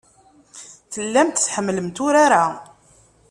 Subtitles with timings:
[0.93, 2.45] Tellamt tḥemmlemt urar-a.